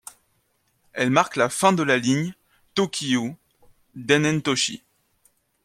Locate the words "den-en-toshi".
3.93-4.81